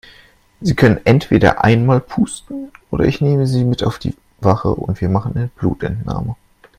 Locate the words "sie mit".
3.45-3.83